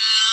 [0.00, 0.27] Yeah.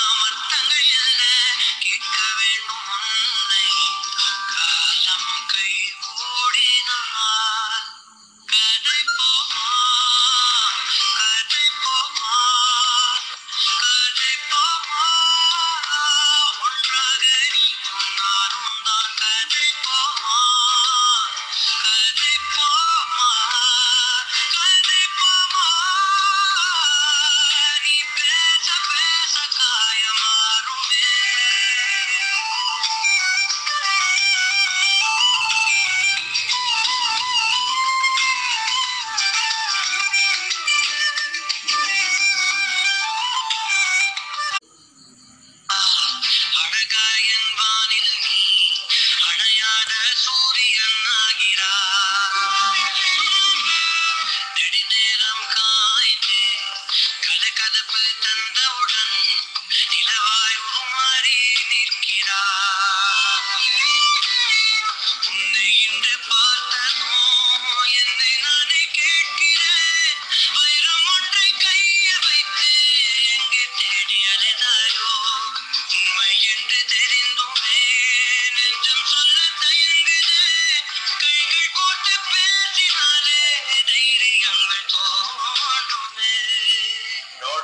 [57.87, 58.64] Clinton.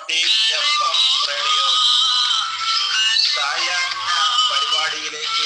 [0.02, 1.68] Notice F M radio
[3.26, 4.10] സായാഹ്ന
[4.48, 5.41] പരിപാടിയിലേക്ക്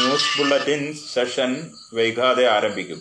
[0.00, 0.82] news bulletin
[1.14, 1.52] session
[1.94, 3.00] വൈകാതെ ആരംഭിക്കും.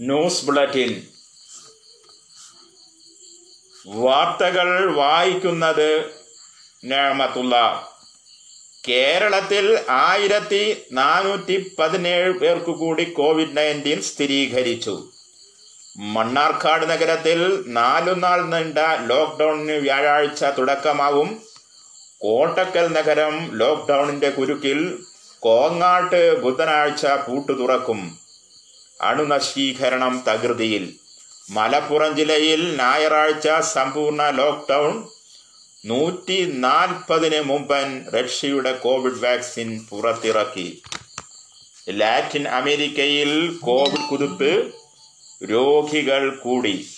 [0.00, 1.02] News bulletin.
[3.86, 6.04] വാർത്തകൾ വായിക്കുന്നത്
[6.84, 7.86] നേമത്തുള്ള.
[8.88, 15.10] കേരളത്തിൽ ആയിരത്തി നാനൂറ്റി പതിനേഴ് പേർക്ക് കൂടി കോവിഡ് നയന്റീൻ സ്ഥിരീകരിച്ചു.
[15.96, 21.42] മണ്ണാർക്കാട് നഗരത്തിൽ നാലു നാൾ നീണ്ട ലോക്ക്ഡൌണിന് വ്യാഴാഴ്ച തുടക്കമാവും.
[22.18, 24.98] കോട്ടക്കൽ നഗരം ലോക്ക്ഡൌണിന്റെ കുരുക്കിൽ
[25.38, 28.29] കോങ്ങാട്ട് ബുധനാഴ്ച പൂട്ടു തുറക്കും
[29.00, 30.94] അണുനശീകരണം തകൃതിയിൽ.
[31.50, 35.08] മലപ്പുറം ജില്ലയിൽ ഞായറാഴ്ച സമ്പൂർണ ലോക്ക്ഡൗൺ.
[35.84, 40.82] നൂറ്റി നാൽപ്പതിന് മുമ്പൻ റഷ്യയുടെ കോവിഡ് വാക്സിൻ പുറത്തിറക്കി.
[41.90, 44.74] ലാറ്റിൻ അമേരിക്കയിൽ കോവിഡ് കുതിപ്പ്
[45.44, 46.90] രോഗികൾ കൂടി.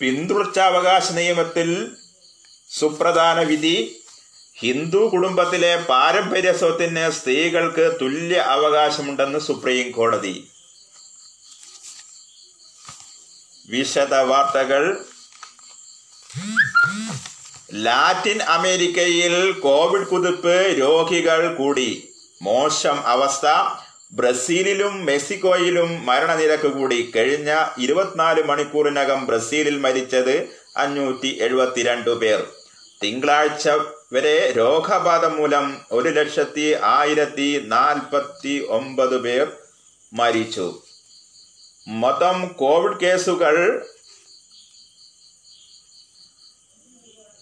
[0.00, 1.90] പിന്തുടർച്ചാവകാശ നിയമത്തിൽ
[2.70, 4.03] സുപ്രധാന വിധി
[4.56, 10.48] ഹിന്ദു കുടുംബത്തിലെ പാരമ്പര്യ സ്വത്തിന് സ്ത്രീകൾക്ക് തുല്യ അവകാശമുണ്ടെന്ന് സുപ്രീം കോടതി.
[13.68, 15.04] വിശദ വാർത്തകൾ.
[17.74, 22.08] ലാറ്റിൻ അമേരിക്കയിൽ കോവിഡ് കുതിപ്പ് രോഗികൾ കൂടി.
[22.42, 23.46] മോശം അവസ്ഥ.
[24.12, 27.12] ബ്രസീലിലും മെക്സിക്കോയിലും മരണനിരക്ക് കൂടി.
[27.16, 32.46] കഴിഞ്ഞ ഇരുപത്തിനാല് മണിക്കൂറിനകം ബ്രസീലിൽ മരിച്ചത് അഞ്ഞൂറ്റി എഴുപത്തിരണ്ട് പേർ.
[33.02, 33.68] തിങ്കളാഴ്ച
[34.12, 39.52] വരെ രോഗബാധ മൂലം ഒരു ലക്ഷത്തി ആയിരത്തി നാൽപ്പത്തി ഒമ്പത് പേർ
[40.12, 40.82] മരിച്ചു.
[41.88, 43.86] മൊത്തം കോവിഡ് കേസുകൾ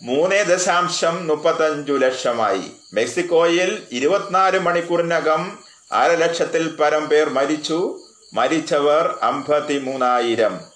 [0.02, 2.62] മൂന്ന് ദശാംശം മുപ്പത്തഞ്ചു ലക്ഷമായി.
[2.94, 5.58] മെക്സിക്കോയിൽ ഇരുപത്തിനാല് മണിക്കൂറിനകം
[5.92, 8.00] അര ലക്ഷത്തിൽ പരം പേർ മരിച്ചു.
[8.32, 10.71] മരിച്ചവർ അമ്പത്തി മൂന്നായിരം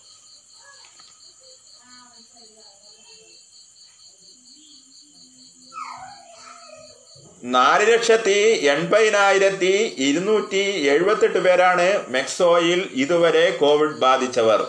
[7.47, 14.67] നാല് ലക്ഷത്തി എൺപതിനായിരത്തി ഇരുന്നൂറ്റി എഴുപത്തെട്ട് പേരാണ് മെക്സോയിൽ ഇതുവരെ കോവിഡ് ബാധിച്ചവർ.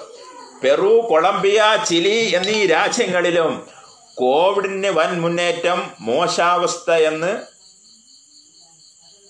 [0.64, 3.68] പെറു കൊളംബിയ ചിലി എന്നീ രാജ്യങ്ങളിലും
[4.16, 7.38] കോവിഡിന് വൻ മുന്നേറ്റം മോശാവസ്ഥ എന്ന്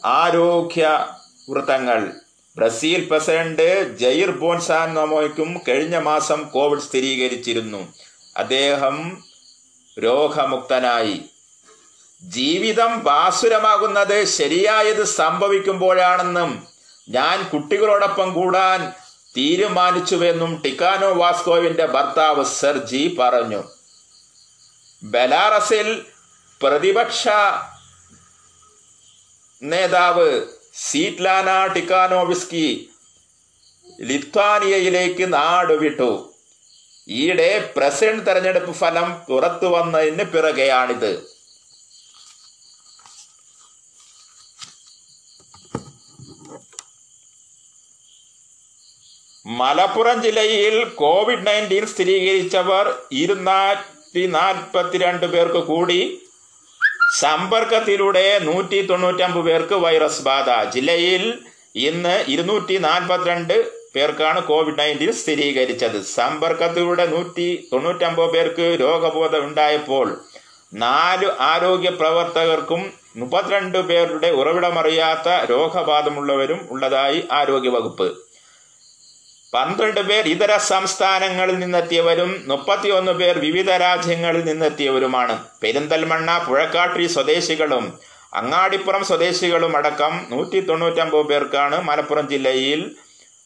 [0.05, 1.07] ആരോഗ്യ
[1.49, 2.11] വൃത്തങ്ങൾ.
[2.57, 7.93] ബ്രസീൽ പ്രസിഡന്റ് ജയിർ ബോൺസാനോമോയ്ക്കും കഴിഞ്ഞ മാസം കോവിഡ് സ്ഥിരീകരിച്ചിരുന്നു.
[8.37, 9.23] അദ്ദേഹം
[10.03, 11.21] രോഗമുക്തനായി.
[12.21, 16.67] ജീവിതം ബാസുരമാകുന്നത് ശരിയായത് സംഭവിക്കുമ്പോഴാണെന്നും
[17.09, 18.93] ഞാൻ കുട്ടികളോടൊപ്പം കൂടാൻ
[19.37, 23.63] തീരുമാനിച്ചുവെന്നും ടിക്കാനോ വാസ്കോവിന്റെ ഭർത്താവ് സെർജി പറഞ്ഞു.
[25.03, 26.05] ബലാറസിൽ
[26.61, 27.27] പ്രതിപക്ഷ
[29.63, 32.89] നേതാവ് സീറ്റ്ലാന ടിക്കാനോവിസ്കി
[34.01, 36.33] ലിത്വാനിയയിലേക്ക് നാടുവിട്ടു.
[37.09, 41.36] ഈയിടെ പ്രസിഡന്റ് തെരഞ്ഞെടുപ്പ് ഫലം പുറത്തു വന്നതിന് പിറകെയാണിത്.
[49.47, 55.99] മലപ്പുറം ജില്ലയിൽ കോവിഡ് നയന്റീൻ സ്ഥിരീകരിച്ചവർ ഇരുന്നൂറ്റി നാൽപ്പത്തിരണ്ട് പേർക്ക് കൂടി
[57.19, 60.49] സമ്പർക്കത്തിലൂടെ നൂറ്റി തൊണ്ണൂറ്റമ്പത് പേർക്ക് വൈറസ് ബാധ.
[60.73, 61.23] ജില്ലയിൽ
[61.75, 63.55] ഇന്ന് ഇരുന്നൂറ്റി നാൽപ്പത്തിരണ്ട്
[63.95, 66.03] പേർക്കാണ് കോവിഡ് നയന്റീൻ സ്ഥിരീകരിച്ചത്.
[66.17, 70.19] സമ്പർക്കത്തിലൂടെ നൂറ്റി തൊണ്ണൂറ്റമ്പത് പേർക്ക് രോഗബോധം ഉണ്ടായപ്പോൾ
[70.73, 78.26] നാല് ആരോഗ്യ പ്രവർത്തകർക്കും മുപ്പത്തിരണ്ട് പേരുടെ ഉറവിടമറിയാത്ത രോഗബാധമുള്ളവരും ഉള്ളതായി ആരോഗ്യവകുപ്പ്
[79.53, 85.35] പന്ത്രണ്ട് പേർ ഇതര സംസ്ഥാനങ്ങളിൽ നിന്നെത്തിയവരും മുപ്പത്തിയൊന്ന് പേർ വിവിധ രാജ്യങ്ങളിൽ നിന്നെത്തിയവരുമാണ്.
[85.61, 87.85] പെരിന്തൽമണ്ണ പുഴക്കാട്ടി സ്വദേശികളും
[88.33, 92.81] അങ്ങാടിപ്പുറം സ്വദേശികളും അടക്കം നൂറ്റി തൊണ്ണൂറ്റമ്പത് പേർക്കാണ് മലപ്പുറം ജില്ലയിൽ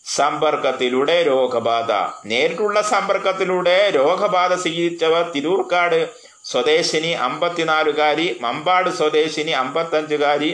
[0.06, 1.92] സമ്പർക്കത്തിലൂടെ രോഗബാധ.
[2.26, 6.00] നേരിട്ടുള്ള സമ്പർക്കത്തിലൂടെ രോഗബാധ സ്വീകരിച്ചവർ തിരൂർക്കാട്
[6.52, 10.52] സ്വദേശിനി അമ്പത്തിനാലുകാരി മമ്പാട് സ്വദേശിനി അമ്പത്തഞ്ചുകാരി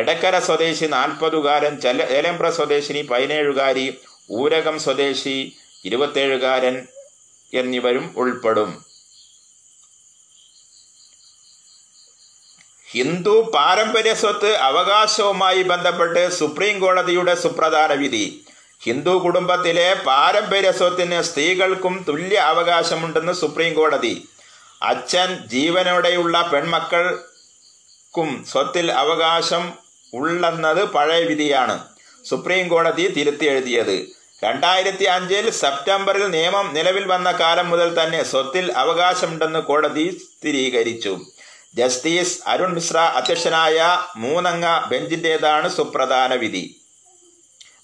[0.00, 3.86] എടക്കര സ്വദേശി നാൽപ്പതുകാരൻ ചെല ഏലമ്പ്ര സ്വദേശിനി പതിനേഴുകാരി
[4.30, 6.86] ഊരകം സ്വദേശി ഇരുപത്തേഴുകാരൻ
[7.54, 8.84] എന്നിവരും ഉൾപ്പെടും.
[12.90, 18.46] ഹിന്ദു പാരമ്പര്യ സ്വത്ത് അവകാശവുമായി ബന്ധപ്പെട്ട് സുപ്രീം കോടതിയുടെ സുപ്രധാന വിധി.
[18.82, 24.28] ഹിന്ദു കുടുംബത്തിലെ പാരമ്പര്യ സ്വത്തിന് സ്ത്രീകൾക്കും തുല്യ അവകാശമുണ്ടെന്ന് സുപ്രീം കോടതി.
[24.82, 29.72] അച്ഛൻ ജീവനോടെയുള്ള പെൺമക്കൾക്കും സ്വത്തിൽ അവകാശം
[30.14, 31.93] ഉള്ളെന്നത് പഴയ വിധിയാണ്.
[32.24, 34.06] സുപ്രീം കോടതി തിരുത്തി എഴുതിയത്.
[34.44, 41.20] രണ്ടായിരത്തി അഞ്ചിൽ സെപ്റ്റംബറിൽ നിയമം നിലവിൽ വന്ന കാലം മുതൽ തന്നെ സ്വത്തിൽ അവകാശമുണ്ടെന്ന് കോടതി സ്ഥിരീകരിച്ചു.
[41.74, 46.80] ജസ്റ്റിസ് അരുൺ മിശ്ര അധ്യക്ഷനായ മൂന്നംഗ ബെഞ്ചിന്റേതാണ് സുപ്രധാന വിധി.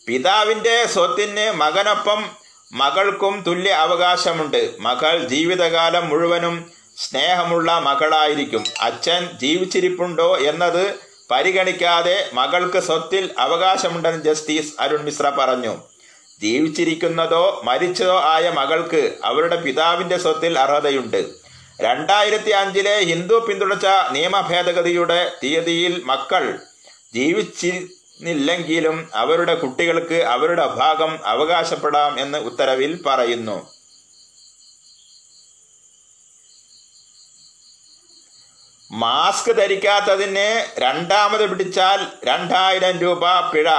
[0.07, 2.31] പിതാവിന്റെ സ്വത്തിന് മകനൊപ്പം
[2.73, 4.75] മകൾക്കും തുല്യ അവകാശമുണ്ട്.
[4.81, 8.65] മകൾ ജീവിതകാലം മുഴുവനും സ്നേഹമുള്ള മകളായിരിക്കും.
[8.81, 15.77] അച്ഛൻ ജീവിച്ചിരിപ്പുണ്ടോ എന്നത് പരിഗണിക്കാതെ മകൾക്ക് സ്വത്തിൽ അവകാശമുണ്ടെന്ന് ജസ്റ്റിസ് അരുൺ മിശ്ര പറഞ്ഞു.
[16.41, 21.27] ജീവിച്ചിരിക്കുന്നതോ മരിച്ചതോ ആയ മകൾക്ക് അവരുടെ പിതാവിന്റെ സ്വത്തിൽ അർഹതയുണ്ട്.
[21.81, 26.59] രണ്ടായിരത്തി അഞ്ചിലെ ഹിന്ദു പിന്തുണച്ച നിയമ ഭേദഗതിയുടെ തീയതിയിൽ മക്കൾ
[27.15, 33.80] ജീവിച്ചിരുന്നില്ലെങ്കിലും അവരുടെ കുട്ടികൾക്ക് അവരുടെ ഭാഗം അവകാശപ്പെടാം എന്ന് ഉത്തരവിൽ പറയുന്നു.
[38.93, 43.71] മാസ്ക് ധരിക്കാത്തതിന് രണ്ടാമത് പിടിച്ചാൽ രണ്ടായിരം രൂപ പിഴ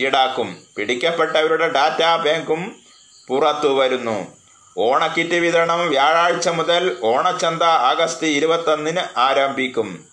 [0.00, 0.62] ഈടാക്കും.
[0.76, 2.82] പിടിക്കപ്പെട്ടവരുടെ ഡാറ്റ ബാങ്കും
[3.28, 4.36] പുറത്തു വരുന്നു.
[4.78, 10.08] ഓണക്കിറ്റ് വിതരണം വ്യാഴാഴ്ച മുതൽ ഓണച്ചന്ത ആഗസ്റ്റ് ഇരുപത്തൊന്നിന് ആരംഭിക്കും.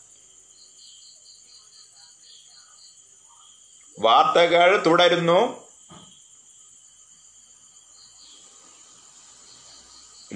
[4.00, 5.65] വാർത്തകൾ തുടരുന്നു.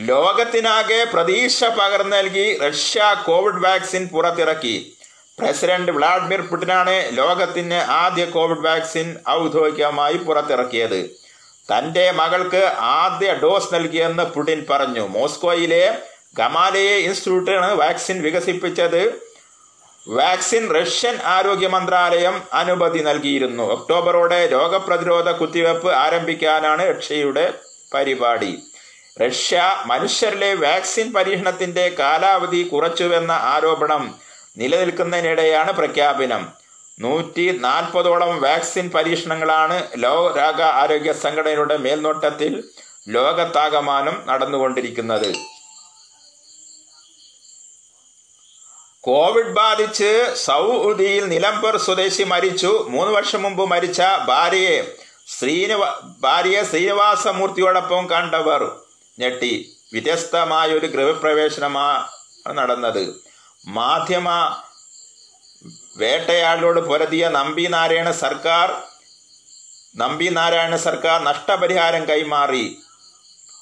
[0.07, 4.97] ലോകത്തിനാകെ പ്രതീക്ഷ പകർന്നു നൽകി റഷ്യ കോവിഡ് വാക്സിൻ പുറത്തിറക്കി.
[5.39, 11.09] പ്രസിഡന്റ് വ്ളാഡിമിർ പുടിനാണ് ലോകത്തിന് ആദ്യ കോവിഡ് വാക്സിൻ ഔദ്യോഗികമായി പുറത്തിറക്കിയത്.
[11.69, 15.07] തന്റെ മകൾക്ക് ആദ്യ ഡോസ് നൽകിയെന്ന് പുടിൻ പറഞ്ഞു.
[15.07, 15.97] മോസ്കോയിലെ
[16.37, 19.13] ഗമാലയെ ഇൻസ്റ്റിറ്റ്യൂട്ടാണ് വാക്സിൻ വികസിപ്പിച്ചത്.
[20.07, 23.63] വാക്സിൻ റഷ്യൻ ആരോഗ്യ മന്ത്രാലയം അനുമതി നൽകിയിരുന്നു.
[23.63, 27.53] ഒക്ടോബറോടെ രോഗപ്രതിരോധ കുത്തിവയ്പ് ആരംഭിക്കാനാണ് റഷ്യയുടെ
[27.93, 28.63] പരിപാടി.
[29.17, 34.15] റഷ്യ മനുഷ്യരിലെ വാക്സിൻ പരീക്ഷണത്തിന്റെ കാലാവധി കുറച്ചുവെന്ന ആരോപണം
[34.57, 36.53] നിലനിൽക്കുന്നതിനിടെയാണ് പ്രഖ്യാപനം.
[36.99, 42.63] നൂറ്റി നാൽപ്പതോളം വാക്സിൻ പരീക്ഷണങ്ങളാണ് ലോക ആരോഗ്യ സംഘടനയുടെ മേൽനോട്ടത്തിൽ
[43.07, 45.33] ലോകത്താകമാനം നടന്നുകൊണ്ടിരിക്കുന്നത്.
[49.01, 52.85] കോവിഡ് ബാധിച്ച് സൗദിയിൽ നിലമ്പൂർ സ്വദേശി മരിച്ചു.
[52.89, 54.95] മൂന്ന് വർഷം മുമ്പ് മരിച്ച ഭാര്യയെ
[55.27, 58.71] ശ്രീനിവാ ഭാര്യയെ ശ്രീനിവാസമൂർത്തിയോടൊപ്പം കണ്ടവർ
[59.19, 59.77] ഞെട്ടി.
[59.93, 63.15] വ്യത്യസ്തമായ ഒരു ഗൃഹപ്രവേശനമാണ് നടന്നത്.
[63.67, 64.29] മാധ്യമ
[65.97, 68.81] വേട്ടയാളിനോട് പൊരുതിയ നമ്പി നാരായണ സർക്കാർ
[69.95, 72.77] നമ്പി നാരായണ സർക്കാർ നഷ്ടപരിഹാരം കൈമാറി.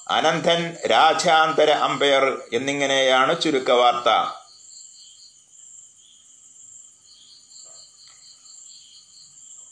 [0.10, 4.10] അനന്തൻ രാജ്യാന്തര അമ്പയർ എന്നിങ്ങനെയാണ് ചുരുക്കവാർത്ത.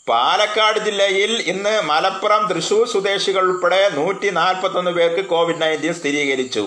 [0.10, 6.64] പാലക്കാട് ജില്ലയിൽ ഇന്ന് മലപ്പുറം തൃശൂർ സ്വദേശികൾ ഉൾപ്പെടെ നൂറ്റി നാൽപ്പത്തൊന്ന് പേർക്ക് കോവിഡ് നയന്റീൻ സ്ഥിരീകരിച്ചു.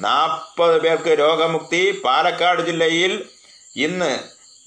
[0.00, 2.00] നാൽപ്പത് പേർക്ക് രോഗമുക്തി.
[2.04, 3.12] പാലക്കാട് ജില്ലയിൽ
[3.76, 4.18] ഇന്ന്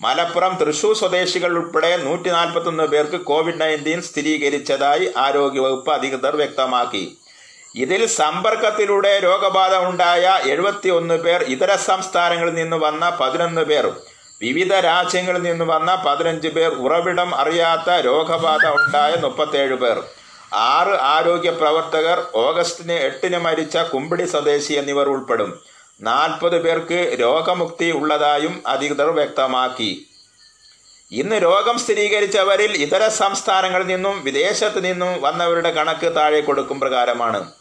[0.04, 7.18] മലപ്പുറം തൃശൂർ സ്വദേശികൾ ഉൾപ്പെടെ നൂറ്റി നാൽപ്പത്തൊന്ന് പേർക്ക് കോവിഡ് നയന്റീൻ സ്ഥിരീകരിച്ചതായി ആരോഗ്യവകുപ്പ് അധികൃതർ വ്യക്തമാക്കി.
[7.76, 13.86] ഇതിൽ സമ്പർക്കത്തിലൂടെ രോഗബാധ ഉണ്ടായ എഴുപത്തി ഒന്ന് പേർ ഇതര സംസ്ഥാനങ്ങളിൽ നിന്ന് വന്ന പതിനൊന്ന് പേർ
[14.42, 20.04] വിവിധ രാജ്യങ്ങളിൽ നിന്ന് വന്ന പതിനഞ്ച് പേർ ഉറവിടം അറിയാത്ത രോഗബാധ ഉണ്ടായ മുപ്പത്തേഴ് പേർ.
[20.54, 25.64] ആറ് ആരോഗ്യ പ്രവർത്തകർ ഓഗസ്റ്റിന് എട്ടിന് മരിച്ച കുമ്പിടി സ്വദേശി എന്നിവർ ഉൾപ്പെടും.
[26.02, 30.06] നാൽപ്പത് പേർക്ക് രോഗമുക്തി ഉള്ളതായും അധികൃതർ വ്യക്തമാക്കി.
[31.12, 37.52] ഇന്ന് രോഗം സ്ഥിരീകരിച്ചവരിൽ ഇതര സംസ്ഥാനങ്ങളിൽ നിന്നും വിദേശത്ത് നിന്നും വന്നവരുടെ കണക്ക് താഴെ കൊടുക്കും പ്രകാരമാണ്.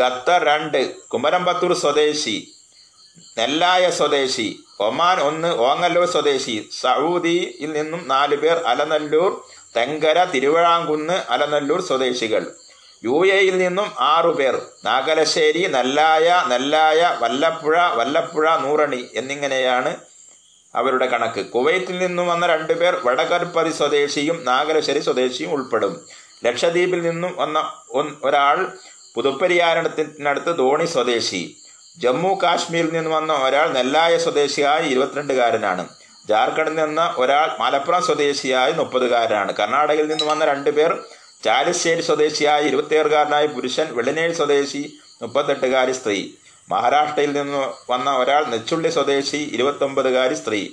[0.00, 2.54] ഖത്തർ രണ്ട് കുമരമ്പത്തൂർ സ്വദേശി.
[3.38, 9.42] നെല്ലായ സ്വദേശി ഒമാൻ ഒന്ന് ഓങ്ങല്ലൂർ സ്വദേശി സൗദിയിൽ നിന്നും നാല് പേർ അലനല്ലൂർ
[9.76, 12.46] തെങ്കര തിരുവിഴാങ്കുന്ന് അലനല്ലൂർ സ്വദേശികൾ.
[13.04, 19.96] യു എയിൽ നിന്നും ആറു പേർ നാഗലശ്ശേരി നെല്ലായ നെല്ലായ വല്ലപ്പുഴ വല്ലപ്പുഴ നൂറണി എന്നിങ്ങനെയാണ്
[20.74, 21.46] അവരുടെ കണക്ക്.
[21.46, 26.06] കുവൈത്തിൽ നിന്നും വന്ന രണ്ടുപേർ വടകർപ്പതി സ്വദേശിയും നാഗലശ്ശേരി സ്വദേശിയും ഉൾപ്പെടും.
[26.44, 27.72] ലക്ഷദ്വീപിൽ നിന്നും വന്ന
[28.24, 28.72] ഒരാൾ
[29.14, 31.56] പുതുപ്പരിയാരണത്തിനടുത്ത് ധോണി സ്വദേശി.
[31.98, 35.88] ജമ്മു കാശ്മീരിൽ നിന്ന് വന്ന ഒരാൾ നെല്ലായ സ്വദേശിയായ ഇരുപത്തിരണ്ടുകാരനാണ്.
[36.28, 39.52] ജാർഖണ്ഡിൽ നിന്ന് ഒരാൾ മലപ്പുറം സ്വദേശിയായ മുപ്പതുകാരനാണ്.
[39.56, 41.02] കർണാടകയിൽ നിന്ന് വന്ന രണ്ടുപേർ
[41.44, 44.82] ചാലിശ്ശേരി സ്വദേശിയായ ഇരുപത്തിയേറുകാരനായ പുരുഷൻ വെള്ളിനേഴ് സ്വദേശി
[45.22, 46.18] മുപ്പത്തെട്ടുകാരി സ്ത്രീ.
[46.70, 50.68] മഹാരാഷ്ട്രയിൽ നിന്ന് വന്ന ഒരാൾ നെച്ചുള്ളി സ്വദേശി ഇരുപത്തൊമ്പതുകാരി സ്ത്രീ.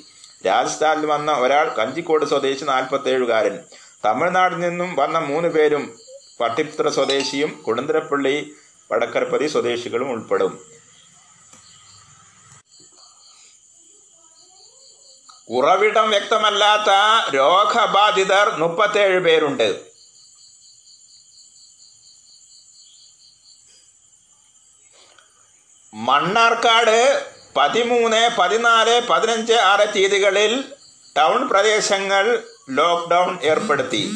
[0.46, 3.60] രാജസ്ഥാനിൽ വന്ന ഒരാൾ കഞ്ചിക്കോട് സ്വദേശി നാൽപ്പത്തേഴുകാരൻ.
[4.06, 5.98] തമിഴ്നാട്ടിൽ നിന്നും വന്ന മൂന്ന് പേരും
[6.40, 8.52] പട്ടിപ്പുത്ര സ്വദേശിയും കുടുന്തരപ്പള്ളി
[8.92, 10.77] വടക്കരപ്പതി സ്വദേശികളും ഉൾപ്പെടും.
[15.50, 16.90] ഉറവിടം വ്യക്തമല്ലാത്ത
[17.36, 19.88] രോഗബാധിതർ മുപ്പത്തേഴ് പേരുണ്ട്.
[25.94, 27.26] മണ്ണാർക്കാട്
[27.56, 30.74] പതിമൂന്ന് പതിനാല് പതിനഞ്ച് ആറ് തീയതികളിൽ
[31.18, 34.12] ടൗൺ പ്രദേശങ്ങൾ ലോക്ക്ഡൗൺ ഏർപ്പെടുത്തി.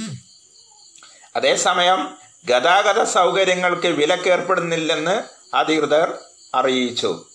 [1.35, 5.23] അതേസമയം ഗതാഗത സൗകര്യങ്ങൾക്ക് വിലക്കേർപ്പെടുന്നില്ലെന്ന്
[5.55, 6.17] അധികൃതർ
[6.55, 7.30] അറിയിച്ചു.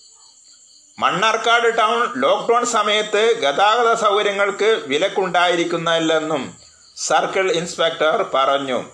[0.99, 6.57] മണ്ണാർക്കാട് ടൗൺ ലോക്ക്ഡൌൺ സമയത്ത് ഗതാഗത സൗകര്യങ്ങൾക്ക് വിലക്കുണ്ടായിരിക്കുന്നില്ലെന്നും
[6.97, 8.85] സർക്കിൾ ഇൻസ്പെക്ടർ പറഞ്ഞു.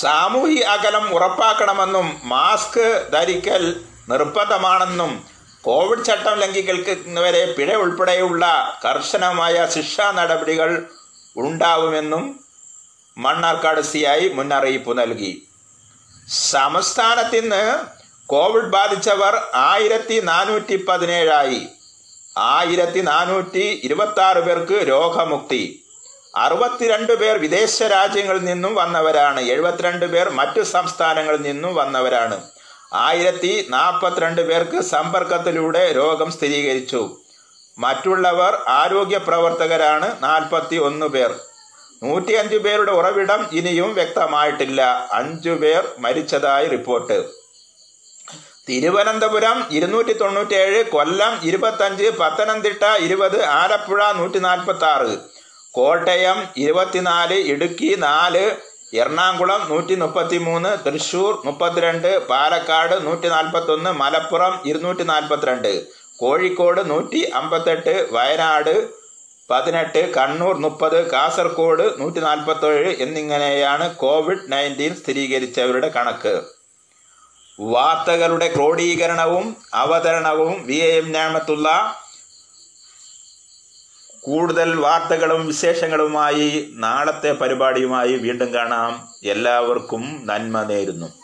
[0.00, 5.24] സാമൂഹിക അകലം ഉറപ്പാക്കണമെന്നും മാസ്ക് ധരിക്കൽ നിർബന്ധമാണെന്നും
[5.62, 8.44] കോവിഡ് ചട്ടം ലംഘിക്കുന്നവരെ പിഴ ഉൾപ്പെടെയുള്ള
[8.84, 10.86] കർശനമായ ശിക്ഷാ നടപടികൾ
[11.36, 12.40] ഉണ്ടാവുമെന്നും
[13.18, 14.02] മണ്ണാർക്കാട് സി
[14.34, 15.47] മുന്നറിയിപ്പ് നൽകി.
[16.30, 17.74] സംസ്ഥാനത്ത് ഇന്ന്
[18.26, 21.68] കോവിഡ് ബാധിച്ചവർ ആയിരത്തി നാനൂറ്റി പതിനേഴായി
[22.38, 25.84] ആയിരത്തി നാനൂറ്റി ഇരുപത്തി ആറ് പേർക്ക് രോഗമുക്തി.
[26.36, 29.40] അറുപത്തിരണ്ട് പേർ വിദേശ രാജ്യങ്ങളിൽ നിന്നും വന്നവരാണ്.
[29.40, 32.42] എഴുപത്തിരണ്ട് പേർ മറ്റു സംസ്ഥാനങ്ങളിൽ നിന്നും വന്നവരാണ്.
[32.92, 37.16] ആയിരത്തി നാൽപ്പത്തിരണ്ട് പേർക്ക് സമ്പർക്കത്തിലൂടെ രോഗം സ്ഥിരീകരിച്ചു.
[37.78, 41.47] മറ്റുള്ളവർ ആരോഗ്യ പ്രവർത്തകരാണ് നാൽപ്പത്തി ഒന്ന് പേർ.
[42.02, 44.80] നൂറ്റിയഞ്ച് പേരുടെ ഉറവിടം ഇനിയും വ്യക്തമായിട്ടില്ല.
[45.12, 47.18] അഞ്ചു പേർ മരിച്ചതായി റിപ്പോർട്ട്.
[48.68, 55.12] തിരുവനന്തപുരം ഇരുന്നൂറ്റി തൊണ്ണൂറ്റേഴ് കൊല്ലം ഇരുപത്തഞ്ച് പത്തനംതിട്ട ഇരുപത് ആലപ്പുഴ നൂറ്റി നാൽപ്പത്തി ആറ്
[55.74, 58.44] കോട്ടയം ഇരുപത്തിനാല് ഇടുക്കി നാല്
[58.94, 65.72] എറണാകുളം നൂറ്റി മുപ്പത്തി മൂന്ന് തൃശൂർ മുപ്പത്തിരണ്ട് പാലക്കാട് നൂറ്റി നാൽപ്പത്തൊന്ന് മലപ്പുറം ഇരുന്നൂറ്റി നാൽപ്പത്തിരണ്ട്
[66.18, 68.74] കോഴിക്കോട് നൂറ്റി അമ്പത്തെട്ട് വയനാട്
[69.50, 76.42] പതിനെട്ട് കണ്ണൂർ മുപ്പത് കാസർഗോഡ് നൂറ്റി നാൽപ്പത്തേഴ് എന്നിങ്ങനെയാണ് കോവിഡ് നയന്റീൻ സ്ഥിരീകരിച്ചവരുടെ കണക്ക്.
[77.60, 81.94] വാർത്തകളുടെ ക്രോഡീകരണവും അവതരണവും വി എ എം ഞാമത്തുള്ള
[84.20, 89.08] കൂടുതൽ വാർത്തകളും വിശേഷങ്ങളുമായി നാളത്തെ പരിപാടിയുമായി വീണ്ടും കാണാം.
[89.24, 91.17] എല്ലാവർക്കും നന്മ നേരുന്നു.